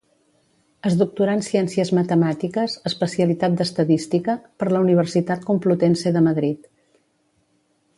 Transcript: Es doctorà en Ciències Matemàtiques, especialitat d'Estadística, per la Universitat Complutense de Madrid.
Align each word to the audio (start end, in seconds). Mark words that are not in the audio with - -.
Es 0.91 0.95
doctorà 1.01 1.35
en 1.39 1.43
Ciències 1.47 1.91
Matemàtiques, 1.97 2.79
especialitat 2.91 3.61
d'Estadística, 3.61 4.37
per 4.63 4.73
la 4.75 4.85
Universitat 4.89 5.49
Complutense 5.53 6.19
de 6.19 6.29
Madrid. 6.31 6.71